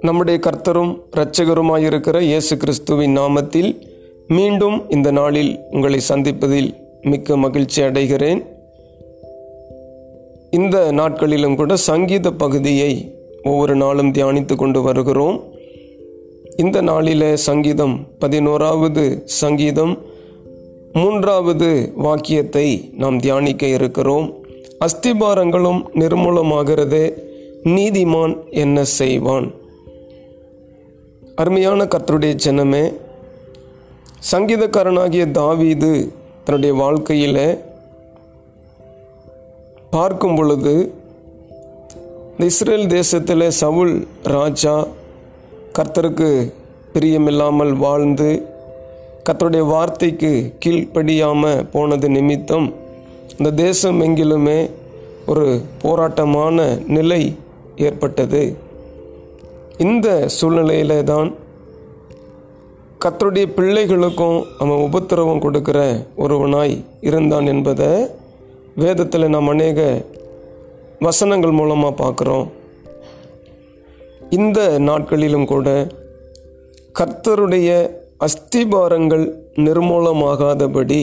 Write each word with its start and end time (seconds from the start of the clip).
நம்முடைய 0.00 0.38
கர்த்தரும் 0.38 1.02
இரட்சகருமாயிருக்கிற 1.16 2.20
இயேசு 2.20 2.56
கிறிஸ்துவின் 2.56 3.18
நாமத்தில் 3.18 3.80
மீண்டும் 4.28 4.90
இந்த 4.90 5.10
நாளில் 5.10 5.58
உங்களை 5.70 6.00
சந்திப்பதில் 6.08 6.74
மிக்க 7.02 7.36
மகிழ்ச்சி 7.36 7.82
அடைகிறேன். 7.82 8.46
இந்த 10.50 10.92
நாட்களிலும் 10.92 11.56
கூட 11.56 11.76
சங்கீத 11.76 12.30
பகுதியை 12.30 13.14
ஒவ்வொரு 13.42 13.76
நாளும் 13.76 14.12
தியானித்து 14.12 14.56
கொண்டு 14.56 14.82
வருகிறோம். 14.82 15.42
இந்த 16.56 16.80
நாளிலே 16.80 17.36
சங்கீதம் 17.36 18.06
பதினோராவது 18.18 19.22
சங்கீதம் 19.24 20.09
மூன்றாவது 20.92 21.92
வாக்கியத்தை 21.96 22.90
நாம் 22.96 23.18
தியானிக்க 23.18 23.66
இருக்கிறோம். 23.66 24.34
அஸ்திபாரங்களும் 24.80 25.82
நிர்மூலமாகிறதே. 25.94 27.18
நீதிமான் 27.64 28.50
என்ன 28.50 28.84
செய்வான்? 28.84 29.50
அருமையான 31.36 31.84
கர்த்தருடைய 31.84 32.38
ஜனமே 32.44 32.94
சங்கீதக்காரனாகிய 34.32 35.30
தாவீது 35.30 36.12
தன்னுடைய 36.44 36.74
வாழ்க்கையில் 36.74 37.64
பார்க்கும் 39.90 40.34
பொழுது 40.34 40.94
இஸ்ரேல் 42.38 42.86
தேசத்தில் 42.86 43.50
சவுல் 43.50 44.06
ராஜா 44.22 44.86
கர்த்தருக்கு 45.78 46.52
பிரியமில்லாமல் 46.92 47.76
வாழ்ந்து 47.76 48.49
கத்தருடைய 49.26 49.64
வார்த்தைக்கு 49.66 50.52
கீழ்ப்படியாமல் 50.64 51.64
போனது 51.72 52.08
நிமித்தம் 52.08 52.74
இந்த 53.38 53.50
தேசம் 53.50 54.00
எங்கிலுமே 54.00 54.70
ஒரு 55.26 55.62
போராட்டமான 55.82 56.78
நிலை 56.86 57.36
ஏற்பட்டது. 57.76 58.56
இந்த 59.78 60.28
சூழ்நிலையில 60.40 61.02
தான் 61.02 61.34
கத்தருடைய 63.04 63.46
பிள்ளைகளுக்கும் 63.56 64.44
அவன் 64.58 64.84
உபத்திரவம் 64.88 65.38
கொடுக்கிற 65.38 66.06
ஒருவனாய் 66.18 66.84
இருந்தான் 67.00 67.46
என்பதை 67.46 67.92
வேதத்தில் 68.74 69.28
நாம் 69.28 69.48
அநேக 69.48 70.04
வசனங்கள் 70.98 71.50
மூலமாக 71.50 72.00
பார்க்குறோம். 72.02 72.46
இந்த 74.30 74.78
நாட்களிலும் 74.78 75.44
கூட 75.44 75.86
கர்த்தருடைய 76.98 77.99
அஸ்திபாரங்கள் 78.24 79.24
நிர்மூலமாகாதபடி 79.66 81.02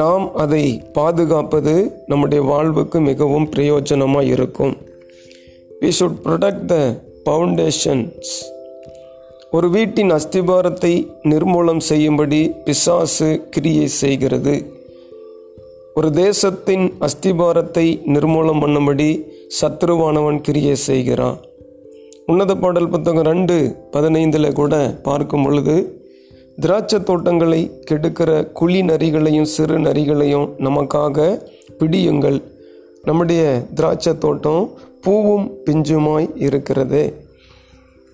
நாம் 0.00 0.24
அதை 0.42 0.64
பாதுகாப்பது 0.92 1.74
நம்முடைய 2.06 2.40
வாழ்வுக்கு 2.50 2.98
மிகவும் 3.00 3.48
பிரயோஜனமாக 3.54 4.30
இருக்கும். 4.34 4.74
We 5.80 5.90
should 5.98 6.20
protect 6.26 6.66
the 6.72 6.76
foundations 7.24 8.34
ஒரு 9.56 9.68
வீட்டின் 9.76 10.12
அஸ்திபாரத்தை 10.18 10.92
நிர்மூலம் 11.32 11.82
செய்யும்படி 11.90 12.42
பிசாசு 12.66 13.30
கிரியை 13.50 13.86
செய்கிறது. 14.02 14.54
ஒரு 15.94 16.10
தேசத்தின் 16.24 16.86
அஸ்திபாரத்தை 17.06 17.86
நிர்மூலம் 18.14 18.62
பண்ணும்படி 18.64 19.10
சத்ருவானவன் 19.60 20.40
கிரியை 20.48 20.76
செய்கிறான். 20.88 21.38
உன்னத 22.30 22.52
பாடல் 22.62 22.90
புத்தகம் 22.92 23.26
ரெண்டு 23.28 23.54
பதினைந்தில் 23.94 24.56
கூட 24.58 24.74
பார்க்கும் 25.06 25.44
பொழுது 25.44 25.74
திராட்சை 26.64 26.98
தோட்டங்களை 27.08 27.60
கெடுக்கிற 27.88 28.30
குழி 28.58 28.80
நரிகளையும் 28.90 29.48
சிறு 29.54 29.76
நரிகளையும் 29.86 30.46
நமக்காக 30.66 31.26
பிடியுங்கள். 31.80 32.38
நம்முடைய 33.08 33.42
திராட்சை 33.78 34.12
தோட்டம் 34.24 34.62
பூவும் 35.04 35.46
பிஞ்சுமாய் 35.66 36.28
இருக்கிறது. 36.46 37.02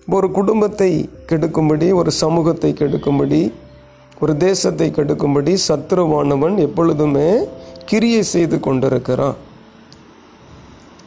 ஒரு 0.07 0.29
குடும்பத்தை 0.37 0.91
கெடுக்கும்படி 1.31 1.89
ஒரு 1.99 2.13
சமூகத்தை 2.21 2.71
கெடுக்கும்படி 2.81 3.41
ஒரு 4.23 4.35
தேசத்தை 4.47 4.89
கெடுக்கும்படி 4.97 5.55
சத்ருவானவன் 5.67 6.57
எப்பொழுதுமே 6.67 7.29
கிரியை 7.91 8.21
செய்து 8.33 8.59
கொண்டிருக்கிறான். 8.67 9.37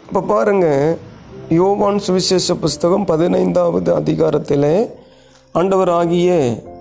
இப்போ 0.06 0.20
பாருங்க 0.34 0.66
யோவான் 1.54 1.96
சுவிசேஷ 1.98 2.54
புஸ்தகம் 2.54 3.04
பதினைந்தாவது 3.04 3.90
அதிகாரத்தில் 4.00 4.66
ஆண்டவராகிய 5.54 6.28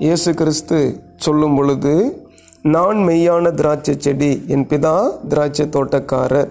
இயேசு 0.06 0.31
கிறிஸ்து 0.40 0.80
சொல்லும் 1.25 1.56
பொழுது 1.57 1.94
நான் 2.74 3.00
மெய்யான 3.08 3.52
திராட்சை 3.59 3.94
செடி 4.06 4.29
என் 4.56 4.66
பிதா 4.72 4.94
திராட்சை 5.31 5.66
தோட்டக்காரர். 5.75 6.50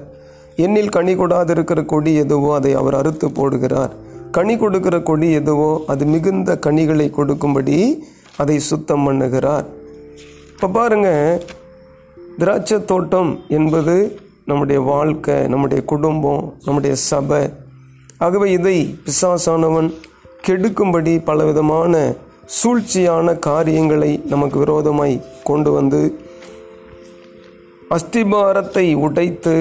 என்னில் 0.65 0.91
கனி 0.97 1.15
கொடாதிருக்கிற 1.21 1.84
கொடி 1.93 2.15
எதுவோ 2.25 2.51
அதை 2.57 2.73
அவர் 2.81 2.99
அறுத்து 3.01 3.28
போடுகிறார். 3.39 3.93
கனி 4.39 4.57
கொடுக்கிற 4.62 4.99
கொடி 5.11 5.28
எதுவோ 5.41 5.71
அது 5.95 6.07
மிகுந்த 6.15 6.59
கனிகளை 6.67 7.09
கொடுக்கும்படி 7.19 7.78
அதை 8.37 8.59
சுத்தம் 8.71 9.07
பண்ணுகிறார். 9.09 9.67
இப்போ 10.53 10.71
பாருங்க 10.78 11.09
திராட்சை 12.43 12.81
தோட்டம் 12.93 13.33
என்பது 13.61 13.97
நம்முடைய 14.51 14.81
வாழ்க்கை 14.93 15.39
நம்முடைய 15.55 15.81
குடும்பம் 15.95 16.45
நம்முடைய 16.67 16.95
சபை 17.09 17.43
ஆகவே 18.19 18.51
இதை 18.51 18.99
பிசாசானவன் 19.05 19.89
கெடுக்கும்படி 20.47 21.25
பலவிதமான 21.25 22.15
சூழ்ச்சியான 22.56 23.39
காரியங்களை 23.39 24.21
நமக்கு 24.29 24.59
விரோதமாய் 24.59 25.23
கொண்டு 25.45 25.71
வந்து 25.71 26.01
அஸ்திபாரத்தை 27.91 28.95
உடைத்து 28.95 29.55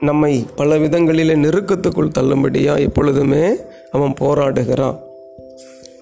நம்மை 0.00 0.46
பல 0.56 0.76
விதங்களிலே 0.76 1.34
நெருக்கத்துக்குள் 1.44 2.14
தள்ளும்படியா 2.18 2.80
எப்பொழுதுமே 2.80 3.44
அவன் 3.92 4.14
போராடுகிறான். 4.20 4.98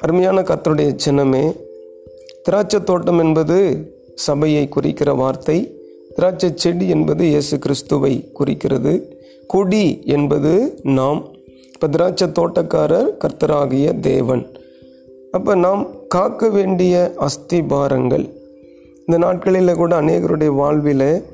அருமையான 0.00 0.40
கத்தருடைய 0.40 0.96
சின்னமே 1.04 1.44
திராட்சை 2.42 2.84
தோட்டம் 2.84 3.18
என்பது 3.18 3.58
சபையை 4.14 4.68
குறிக்கிற 4.68 5.12
வார்த்தை 5.14 5.58
திராட்சை 6.14 6.52
செடி 6.54 6.88
என்பது 6.88 7.24
இயேசு 7.26 7.58
கிறிஸ்துவை 7.58 8.30
குறிக்கிறது. 8.32 9.20
கொடி 9.46 10.02
என்பது 10.04 10.80
நாம் 10.82 11.24
இப்போ 11.72 11.88
திராட்சை 11.88 12.28
தோட்டக்காரர் 12.28 13.08
கர்த்தராகிய 13.18 14.00
தேவன். 14.00 14.46
அப்போ 15.30 15.54
நாம் 15.54 15.86
காக்க 16.08 16.48
வேண்டிய 16.48 17.14
அஸ்திபாரங்கள். 17.18 18.30
இந்த 18.98 19.18
நாட்களில் 19.18 19.74
கூட 19.74 20.00
அநேகருடைய 20.00 20.46
வாழ்வில் 20.46 21.24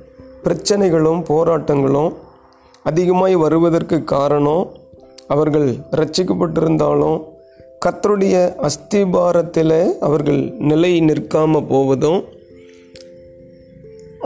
பிரச்சனைகளும் 0.45 1.25
போராட்டங்களும் 1.29 2.15
அதிகமாய் 2.83 3.35
வருவதற்கு 3.35 4.05
காரணம் 4.05 4.69
அவர்கள் 5.27 5.75
ரட்சிக்கப்பட்டிருந்தாலும் 5.91 7.25
கத்தருடைய 7.87 8.67
அஸ்திபாரத்தில் 8.69 9.99
அவர்கள் 9.99 10.55
நிலை 10.59 11.01
நிற்காம 11.01 11.67
போவதும் 11.69 12.25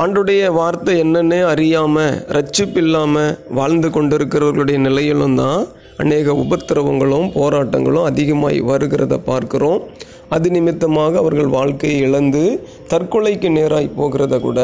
ஆண்டுடைய 0.00 0.42
வார்த்தை 0.52 0.92
என்னன்னே 1.00 1.38
அறியாமல் 1.52 2.14
ரட்சிப்பில்லாமல் 2.34 3.32
வாழ்ந்து 3.56 3.88
கொண்டிருக்கிறவர்களுடைய 3.88 4.78
நிலையிலும் 4.78 5.34
தான் 5.34 5.66
அநேக 6.02 6.34
உபத்திரவங்களும் 6.42 7.26
போராட்டங்களும் 7.34 8.06
அதிகமாய் 8.10 8.58
வருகிறத 8.70 9.14
பார்க்கிறோம். 9.26 9.80
அது 10.28 10.50
நிமித்தமாக 10.50 11.18
அவர்கள் 11.18 11.50
வாழ்க்கையை 11.56 11.98
இழந்து 12.00 12.44
தற்கொலைக்கு 12.92 13.48
நேராய் 13.56 13.96
போகிறத 13.98 14.38
கூட 14.40 14.60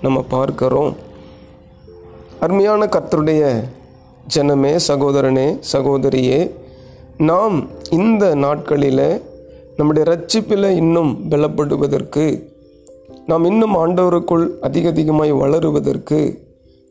நம்ம 0.00 0.24
பார்க்கிறோம். 0.34 0.92
அருமையான 2.46 2.88
கர்த்தருடைய 2.94 3.42
ஜனமே 4.34 4.74
சகோதரனே 4.88 5.48
சகோதரியே 5.72 6.40
நாம் 7.30 7.56
இந்த 8.00 8.24
நாட்களில் 8.44 9.06
நம்முடைய 9.76 10.04
ரட்சிப்பில் 10.12 10.68
இன்னும் 10.82 11.12
பலப்படுவதற்கு 11.30 12.26
நாம் 13.26 13.44
இன்னும் 13.44 13.74
ஆண்டவருக்குள் 13.76 14.44
அதிக 14.60 14.88
அதிகமாய் 14.88 15.32
வளருவதற்கு 15.32 16.18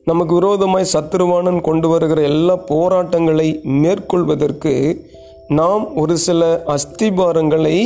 நமக்கு 0.07 0.33
விரோதமாய் 0.33 0.91
சத்துருவானன் 0.93 1.59
கொண்டு 1.61 1.87
வருகிற 1.87 2.21
எல்லா 2.21 2.55
போராட்டங்களை 2.55 3.47
மேற்கொள்வதற்கு 3.63 4.73
நாம் 5.47 5.83
ஒரு 5.95 6.17
சில 6.17 6.63
அஸ்திபாரங்களை 6.67 7.77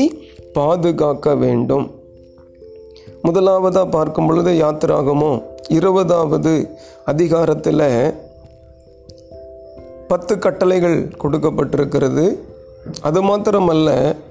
பாதுகாக்க 0.53 1.35
வேண்டும். 1.35 1.85
முதலாவதாக 3.21 3.88
பார்க்கும் 3.89 4.27
பொழுது 4.27 4.51
யாத்திராகமோ 4.63 5.31
இருபதாவது 5.67 6.53
அதிகாரத்தில் 7.05 7.85
பத்து 10.07 10.39
கட்டளைகள் 10.39 11.00
கொடுக்கப்பட்டிருக்கிறது. 11.23 12.25
அது 13.01 13.21
மாத்திரமல்ல 13.23 13.89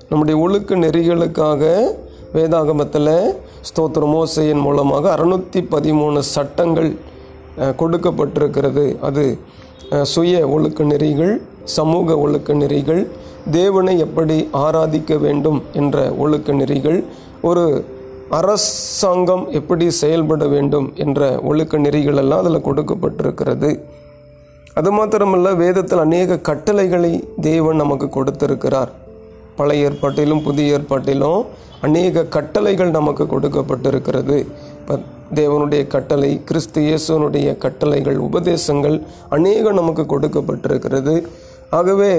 நம்முடைய 0.08 0.36
ஒழுக்க 0.40 0.76
நெறிகளுக்காக 0.76 1.62
வேதாகமத்தில் 2.36 3.14
ஸ்தோத்திர 3.68 4.04
மோசையின் 4.14 4.62
மூலமாக 4.66 5.04
அறுநூற்றி 5.16 5.60
பதிமூணு 5.74 6.20
சட்டங்கள் 6.34 6.90
கொடுக்கப்பட்டிருக்கிறது. 7.80 8.84
அது 9.08 9.24
சுய 10.12 10.34
ஒழுக்க 10.54 10.84
நெறிகள் 10.92 11.34
சமூக 11.76 12.16
ஒழுக்க 12.24 12.54
நெறிகள் 12.62 13.02
தேவனை 13.58 13.94
எப்படி 14.06 14.36
ஆராதிக்க 14.64 15.14
வேண்டும் 15.24 15.60
என்ற 15.80 15.96
ஒழுக்க 16.24 16.52
நெறிகள் 16.60 16.98
ஒரு 17.48 17.64
அரசாங்கம் 18.38 19.44
எப்படி 19.58 19.86
செயல்பட 20.02 20.44
வேண்டும் 20.54 20.86
என்ற 21.04 21.28
ஒழுக்க 21.50 21.78
நெறிகள் 21.84 22.20
எல்லாம் 22.22 22.42
அதில் 22.42 22.66
கொடுக்கப்பட்டிருக்கிறது. 22.68 23.70
அது 24.78 24.90
மாத்திரமல்ல 24.96 25.52
வேதத்தில் 25.64 26.04
அநேக 26.06 26.38
கட்டளைகளை 26.48 27.12
தேவன் 27.48 27.80
நமக்கு 27.82 28.08
கொடுத்திருக்கிறார். 28.16 28.90
பழைய 29.58 29.88
ஏற்பாட்டிலும் 29.88 30.44
புதிய 30.46 30.76
ஏற்பாட்டிலும் 30.76 31.40
அநேக 31.86 32.24
கட்டளைகள் 32.36 32.96
நமக்கு 32.98 33.24
கொடுக்கப்பட்டிருக்கிறது. 33.32 34.38
தேவனுடைய 35.38 35.82
கட்டளை 35.94 36.30
கிறிஸ்து 36.48 36.80
இயேசுனுடைய 36.86 37.48
கட்டளைகள் 37.64 38.18
உபதேசங்கள் 38.26 38.96
அநேகம் 39.36 39.78
நமக்கு 39.80 40.04
கொடுக்கப்பட்டிருக்கிறது. 40.12 41.14
ஆகவே 41.78 42.12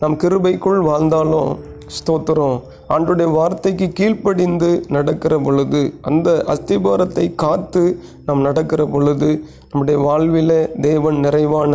நம் 0.00 0.16
கிருபைக்குள் 0.22 0.80
வாழ்ந்தாலும் 0.88 1.50
ஸ்தோத்திரம். 1.96 2.56
ஆண்டுடைய 2.94 3.28
வார்த்தைக்கு 3.38 3.86
கீழ்ப்படிந்து 3.98 4.70
நடக்கிற 4.96 5.34
பொழுது 5.46 5.80
அந்த 6.08 6.28
அஸ்திபாரத்தை 6.52 7.26
காத்து 7.42 7.82
நாம் 8.26 8.44
நடக்கிற 8.48 8.82
பொழுது 8.94 9.30
நம்முடைய 9.70 9.98
வாழ்வில் 10.06 10.58
தேவன் 10.88 11.18
நிறைவான 11.26 11.74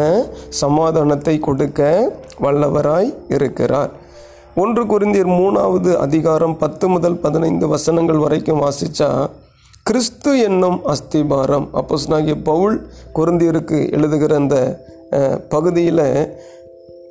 சமாதானத்தை 0.63 1.35
கொடுக்க 1.47 1.81
வல்லவராய் 2.45 3.09
இருக்கிறார். 3.37 3.91
ஒன்று 4.61 4.83
குருந்தியர் 4.83 5.29
மூணாவது 5.39 5.91
அதிகாரம் 5.95 6.53
பத்து 6.57 6.85
முதல் 6.89 7.17
பதினைந்து 7.17 7.65
வசனங்கள் 7.67 8.17
வரைக்கும் 8.17 8.61
வாசித்தா 8.61 9.09
கிறிஸ்து 9.83 10.31
என்னும் 10.39 10.79
அஸ்திபாரம். 10.93 11.67
அப்போஸ்னாகிய 11.79 12.35
பவுல் 12.43 12.77
குருந்தியருக்கு 13.15 13.79
எழுதுகிற 13.91 14.35
அந்த 14.35 14.55
பகுதியில் 15.49 16.03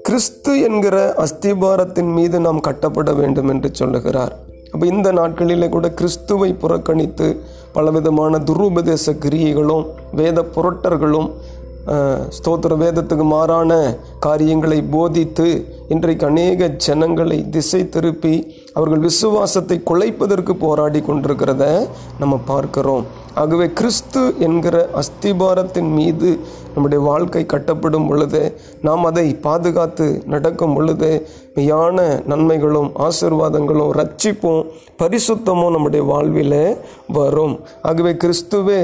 கிறிஸ்து 0.02 0.54
என்கிற 0.60 0.96
அஸ்திபாரத்தின் 1.24 2.10
மீது 2.12 2.40
நாம் 2.40 2.60
கட்டப்பட 2.60 3.12
வேண்டும் 3.12 3.48
என்று 3.48 3.70
சொல்லுகிறார். 3.72 4.34
அப்போ 4.72 4.86
இந்த 4.86 5.12
நாட்களிலே 5.12 5.68
கூட 5.68 5.90
கிறிஸ்துவை 5.90 6.50
புறக்கணித்து 6.64 7.28
பலவிதமான 7.72 8.42
துருபதேச 8.50 9.14
கிரியைகளும் 9.24 9.86
வேத 10.12 10.44
புரட்டர்களும் 10.56 11.30
ஸ்தோத்திர 12.36 12.76
வேதத்துக்கு 12.82 13.24
மாறான 13.24 13.72
காரியங்களை 14.26 14.78
போதித்து 14.94 15.46
இன்றைக்கு 15.88 16.26
அநேக 16.26 16.68
ஜனங்களை 16.86 17.38
திசை 17.50 17.88
திருப்பி 17.88 18.34
அவர்கள் 18.72 19.04
விசுவாசத்தை 19.08 19.76
குலைப்பதற்கு 19.90 20.54
போராடி 20.64 21.00
கொண்டிருக்கிறத 21.00 21.64
நம்ம 22.18 22.40
பார்க்கிறோம். 22.46 23.06
ஆகவே 23.36 23.66
கிறிஸ்து 23.72 24.34
என்கிற 24.38 24.76
அஸ்திபாரத்தின் 24.94 25.90
மீது 25.94 26.30
நம்முடைய 26.74 27.04
வாழ்க்கை 27.04 27.42
கட்டப்படும் 27.52 28.08
பொழுது 28.08 28.40
நாம் 28.82 29.04
அதை 29.04 29.34
பாதுகாத்து 29.34 30.06
நடக்கும் 30.26 30.74
பொழுது 30.74 31.10
மெய்யான 31.54 31.98
நன்மைகளும் 32.26 32.90
ஆசிர்வாதங்களும் 32.98 33.92
ரட்சிப்பும் 34.00 34.62
பரிசுத்தமும் 34.98 35.70
நம்முடைய 35.70 36.04
வாழ்வில் 36.04 36.58
வரும். 37.08 37.54
ஆகவே 37.82 38.12
கிறிஸ்துவே 38.12 38.80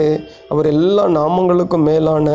அவர் 0.48 0.66
எல்லா 0.66 1.06
நாமங்களுக்கும் 1.18 1.88
மேலான 1.90 2.28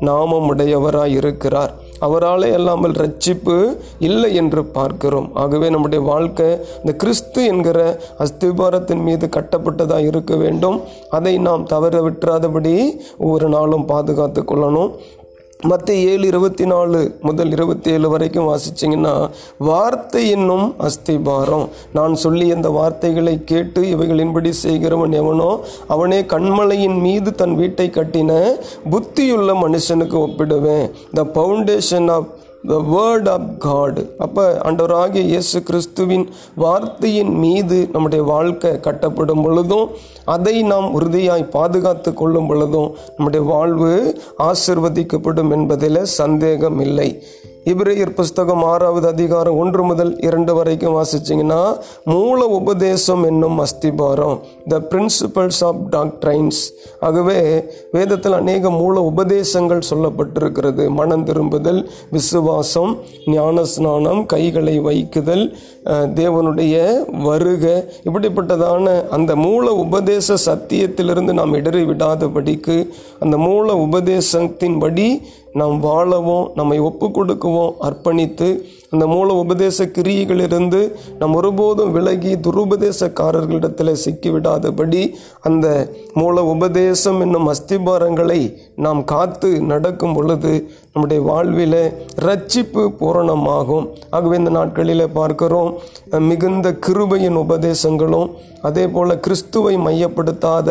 நாமம் 0.00 0.48
உடையவராக 0.48 1.08
இருக்கிறார் 1.08 1.72
அவராலே 2.00 2.52
அல்லாமல் 2.52 2.96
ரட்சிப்பு 3.02 3.76
இல்லை 3.98 4.34
என்று 4.34 4.64
பார்க்கிறோம். 4.64 5.30
ஆகவே 5.34 5.70
நம்முடைய 5.70 6.04
வாழ்க்கை 6.04 6.48
இந்த 6.76 6.92
கிறிஸ்து 6.92 7.44
என்கிற 7.44 8.00
அஸ்திபாரத்தின் 8.18 9.02
மீது 9.02 9.28
கட்டப்பட்டதாக 9.36 10.06
இருக்க 10.06 10.36
வேண்டும். 10.36 10.80
அதை 11.10 11.38
நாம் 11.38 11.66
தவற 11.66 12.00
விட்டுறாதபடி 12.00 12.74
ஒவ்வொரு 13.18 13.48
நாளும் 13.48 13.84
பாதுகாத்து 13.84 14.42
கொள்ளணும். 14.42 14.92
மற்ற 15.62 15.94
ஏழு 15.94 16.26
இருபத்தி 16.26 16.64
நாலு 16.64 17.18
முதல் 17.20 17.50
இருபத்தி 17.50 17.90
ஏழு 17.90 18.08
வரைக்கும் 18.08 18.48
வாசிச்சிங்கன்னா 18.48 19.30
வார்த்தை 19.58 20.30
என்னும் 20.30 20.74
அஸ்திபாரம். 20.78 21.68
நான் 21.92 22.14
சொல்லி 22.14 22.52
அந்த 22.52 22.68
வார்த்தைகளை 22.68 23.44
கேட்டு 23.44 23.82
இவைகளின்படி 23.82 24.50
செய்கிறவன் 24.50 25.12
எவனோ 25.12 25.60
அவனே 25.88 26.20
கண்மலையின் 26.22 27.00
மீது 27.00 27.34
தன் 27.34 27.54
வீட்டை 27.54 27.90
கட்டின 27.90 28.56
புத்தியுள்ள 28.90 29.52
மனுஷனுக்கு 29.64 30.18
ஒப்பிடுவேன். 30.26 30.90
The 31.12 31.22
foundation 31.34 32.10
of 32.10 32.28
the 32.64 32.76
word 32.90 33.28
of 33.28 33.58
God 33.58 34.14
அப்போ 34.18 34.60
ஆண்டவராகிய 34.64 35.22
இயேசு 35.24 35.62
கிறிஸ்துவின் 35.62 36.28
வார்த்தையின் 36.54 37.34
மீது 37.34 37.88
நம்முடைய 37.92 38.24
வாழ்க்கை 38.24 38.70
கட்டப்படும் 38.70 39.42
பொழுதும் 39.42 39.90
அதை 40.24 40.62
நாம் 40.62 40.88
உறுதியாய் 40.92 41.44
பாதுகாத்து 41.50 42.14
கொள்ளும் 42.14 42.46
பொழுதும் 42.46 42.94
நம்முடைய 43.16 43.46
வாழ்வு 43.46 43.92
ஆசிர்வதிக்கப்படும் 44.38 45.50
என்பதில் 45.50 46.02
சந்தேகம் 46.02 46.80
இல்லை. 46.80 47.22
இப்ரேயர் 47.68 48.12
புஸ்தகம் 48.18 48.62
ஆறாவது 48.64 49.06
அதிகாரம் 49.08 49.56
ஒன்று 49.62 49.82
முதல் 49.88 50.12
இரண்டு 50.26 50.52
வரைக்கும் 50.58 50.94
வாசிச்சிங்கன்னா 50.96 51.58
மூல 52.12 52.46
உபதேசம் 52.58 53.22
என்னும் 53.30 53.58
அஸ்திபாரம் 53.64 54.36
த 54.72 54.78
பிரின்சிபல்ஸ் 54.90 55.60
ஆஃப் 55.68 55.80
டாக்ட்ரைன்ஸ் 55.94 56.60
ஆகவே 57.06 57.36
வேதத்தில் 57.96 58.36
அநேக 58.38 58.70
மூல 58.78 59.02
உபதேசங்கள் 59.10 59.82
சொல்லப்பட்டிருக்கிறது. 59.90 60.86
மனம் 61.00 61.24
திரும்புதல் 61.24 61.80
விசுவாசம் 62.10 62.94
ஞான 63.34 63.64
ஸ்நானம் 63.64 64.22
கைகளை 64.26 64.76
வைக்குதல் 64.88 65.44
தேவனுடைய 66.20 66.74
வருக. 67.28 67.66
இப்படிப்பட்டதான 68.08 68.86
அந்த 69.18 69.36
மூல 69.44 69.66
உபதேச 69.84 70.38
சத்தியத்திலிருந்து 70.46 71.34
நாம் 71.40 71.58
இடறி 71.60 71.84
விடாதபடிக்கு 71.84 72.78
அந்த 73.20 73.36
மூல 73.46 73.76
உபதேசத்தின்படி 73.86 75.06
நாம் 75.52 75.76
வாழவும் 75.80 76.44
நம்மை 76.54 76.78
ஒப்பு 76.80 77.06
கொடுக்கவும் 77.10 77.76
அர்ப்பணித்து 77.80 78.48
அந்த 78.92 79.06
மூல 79.06 79.34
உபதேச 79.34 79.84
கிரியைகளிலிருந்து 79.96 80.80
நாம் 81.18 81.34
ஒருபோதும் 81.34 81.92
விலகி 81.92 82.32
துருபதேசக்காரர்களிடத்தில் 82.46 84.00
சிக்கிவிடாதபடி 84.04 85.02
அந்த 85.40 85.66
மூல 86.14 86.44
உபதேசம் 86.44 87.20
என்னும் 87.20 87.50
அஸ்திபாரங்களை 87.52 88.40
நாம் 88.76 89.02
காத்து 89.04 89.50
நடக்கும் 89.62 90.14
பொழுது 90.14 90.52
நம்முடைய 90.92 91.22
வாழ்வில் 91.22 91.82
ரட்சிப்பு 92.26 92.82
பூரணமாகும். 93.00 93.84
ஆகவே 94.10 94.36
இந்த 94.36 94.50
நாட்களில் 94.50 95.12
பார்க்கிறோம் 95.12 95.70
மிகுந்த 96.28 96.68
கிருபையின் 96.86 97.38
உபதேசங்களும் 97.44 98.30
அதே 98.62 98.84
போல் 98.86 99.20
கிறிஸ்துவை 99.20 99.74
மையப்படுத்தாத 99.76 100.70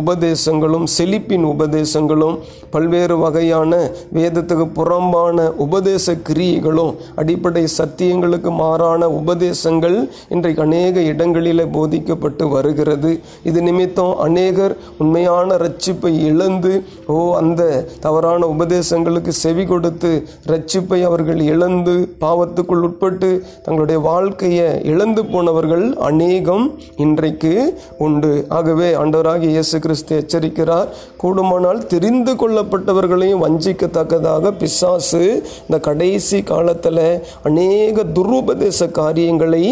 உபதேசங்களும் 0.00 0.86
செழிப்பின் 0.98 1.46
உபதேசங்களும் 1.54 2.36
பல்வேறு 2.70 3.16
வகையான 3.18 3.72
வேதத்துக்கு 4.14 4.66
புறம்பான 4.78 5.48
உபதேச 5.56 6.14
கிரியைகளும் 6.28 6.92
அடிப்படை 7.32 7.62
சத்தியங்களுக்கு 7.78 8.50
மாறான 8.60 9.02
உபதேசங்கள் 9.18 9.96
இன்றைக்கு 10.34 10.60
அநேக 10.64 11.02
இடங்களில் 11.10 11.62
போதிக்கப்பட்டு 11.76 12.44
வருகிறது. 12.54 13.10
இது 13.48 13.58
நிமித்தம் 13.62 14.18
அநேகர் 14.24 14.74
உண்மையான 15.02 15.56
ரட்சிப்பை 15.62 16.12
இழந்து 16.30 16.72
ஓ 17.14 17.16
அந்த 17.40 17.62
தவறான 18.00 18.48
உபதேசங்களுக்கு 18.54 19.32
செவி 19.42 19.64
கொடுத்து 19.64 20.10
ரட்சிப்பை 20.52 20.98
அவர்கள் 21.08 21.40
இழந்து 21.52 21.94
பாவத்துக்குள் 22.24 22.84
உட்பட்டு 22.88 23.30
தங்களுடைய 23.64 24.00
வாழ்க்கையை 24.08 24.68
இழந்து 24.92 25.24
போனவர்கள் 25.32 25.86
அநேகம் 26.10 26.66
இன்றைக்கு 26.96 27.54
உண்டு. 27.98 28.34
ஆகவே 28.58 28.90
ஆண்டவராக 29.04 29.48
இயேசு 29.54 29.78
கிறிஸ்து 29.86 30.20
எச்சரிக்கிறார் 30.20 30.92
கூடுமானால் 31.24 31.82
தெரிந்து 31.94 32.34
கொள்ளப்பட்டவர்களையும் 32.42 33.44
வஞ்சிக்கத்தக்கதாக 33.46 34.54
பிசாசு 34.60 35.24
இந்த 35.64 35.78
கடைசி 35.88 36.38
காலத்தில் 36.52 37.04
அநேக 37.42 38.04
துருபதேச 38.16 38.90
காரியங்களை 38.90 39.62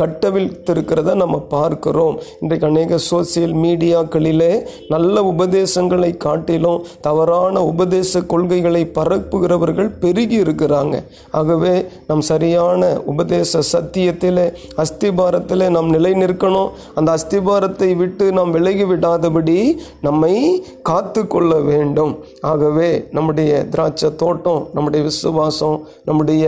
கட்டவிழ்த்திருக்கிறத 0.00 1.14
நம்ம 1.14 1.36
பார்க்கிறோம். 1.54 2.16
இன்றைக்கு 2.40 2.66
அநேக 2.66 2.98
சோசியல் 3.10 3.54
மீடியாக்களிலே 3.64 4.52
நல்ல 4.88 5.22
உபதேசங்களை 5.22 6.10
காட்டிலும் 6.16 6.84
தவறான 7.00 7.64
உபதேச 7.64 8.22
கொள்கைகளை 8.32 8.82
பரப்புகிறவர்கள் 8.98 9.90
பெருகி 10.04 10.36
இருக்கிறாங்க. 10.42 10.96
ஆகவே 11.30 11.74
நம் 12.06 12.24
சரியான 12.32 12.90
உபதேச 13.06 13.62
சத்தியத்தில் 13.72 14.42
அஸ்திபாரத்தில் 14.82 15.66
நாம் 15.76 15.90
நிலை 15.90 16.12
நிற்கணும். 16.12 16.70
அந்த 16.94 17.08
அஸ்திபாரத்தை 17.18 17.90
விட்டு 17.96 18.26
நாம் 18.32 18.50
விலகி 18.50 18.84
விடாதபடி 18.84 19.58
நம்மை 20.00 20.34
காத்து 20.82 21.26
கொள்ள 21.26 21.52
வேண்டும். 21.70 22.12
ஆகவே 22.40 22.90
நம்முடைய 23.10 23.52
திராட்சை 23.72 24.10
தோட்டம் 24.16 24.62
நம்முடைய 24.74 25.04
விசுவாசம் 25.04 25.76
நம்முடைய 26.04 26.44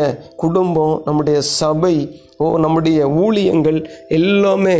குடும்பம் 0.50 0.94
நம்முடைய 1.04 1.38
சபை 1.58 1.94
ஓ 2.42 2.46
நம்முடைய 2.64 2.98
ஊழியங்கள் 3.22 3.78
எல்லாமே 4.18 4.76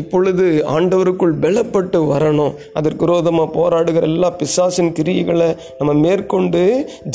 இப்பொழுது 0.00 0.46
ஆண்டவருக்குள் 0.74 1.34
பலப்பட்டு 1.44 1.98
வரணும். 2.12 2.56
அதற்கு 2.78 3.04
விரோதமாக 3.06 3.48
போராடுகிற 3.58 4.08
எல்லா 4.10 4.30
பிசாசின் 4.40 4.90
கிரியைகளை 4.98 5.48
நம்ம 5.78 5.92
மேற்கொண்டு 6.04 6.62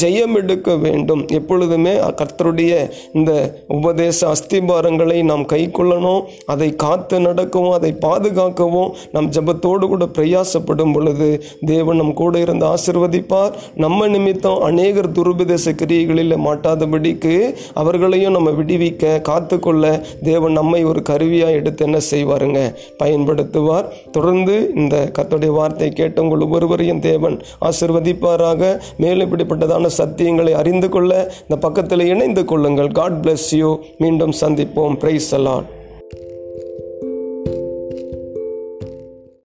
ஜெயம் 0.02 0.36
எடுக்க 0.42 0.76
வேண்டும். 0.86 1.22
எப்பொழுதுமே 1.40 1.94
கர்த்தருடைய 2.22 2.74
இந்த 3.20 3.32
உபதேச 3.78 4.20
அஸ்திபாரங்களை 4.34 5.20
நாம் 5.32 5.46
கை 5.54 5.62
கொள்ளணும். 5.80 6.24
அதை 6.54 6.70
காத்து 6.86 7.20
நடக்கவும் 7.28 7.76
அதை 7.78 7.92
பாதுகாக்கவும் 8.08 8.90
நம் 9.18 9.30
ஜபத்தோடு 9.38 9.88
கூட 9.94 10.08
பிரயாசப்படும் 10.18 10.96
பொழுது 10.98 11.30
தேவன் 11.74 12.02
நம் 12.04 12.14
கூட 12.24 12.34
இருந்து 12.46 12.68
ஆசிர்வதிப்பார். 12.74 13.54
நம்ம 13.86 14.08
நிமித்தம் 14.16 14.60
அநேகர் 14.70 15.14
துருபதேச 15.20 15.76
கிரியைகளில் 15.84 16.38
மாட்டாதபடிக்கு 16.48 17.38
அவர்களையும் 17.84 18.38
நம்ம 18.40 18.50
விடுவிக்க 18.62 19.16
காத்துக்கொள்ள 19.32 19.82
கொள்ள 19.84 20.06
தேவன் 20.24 20.58
நம்மை 20.60 20.82
ஒரு 20.86 21.02
கருவியாக 21.02 21.58
எடுத்து 21.60 21.82
என்ன 21.86 22.00
செய்வாருங்க? 22.12 22.60
பயன்படுத்துவார். 23.04 23.88
தொடர்ந்து 24.12 24.56
இந்த 24.76 24.96
கத்தோடைய 25.20 25.52
வார்த்தை 25.60 25.90
கேட்ட 25.90 26.22
உங்கள் 26.22 26.46
ஒவ்வொருவரையும் 26.46 27.04
தேவன் 27.10 27.36
ஆசிர்வதிப்பாராக. 27.62 28.80
மேலும் 28.98 29.28
இப்படிப்பட்டதான 29.30 29.90
சத்தியங்களை 29.98 30.54
அறிந்து 30.62 30.90
கொள்ள 30.90 31.14
இந்த 31.42 31.58
பக்கத்தில் 31.68 32.10
இணைந்து 32.14 32.46
கொள்ளுங்கள். 32.46 32.92
காட் 33.00 33.20
பிளஸ் 33.24 33.50
யூ 33.52 33.70
மீண்டும் 33.98 34.36
சந்திப்போம். 34.42 35.00
Price 35.04 35.32
allot 35.36 35.70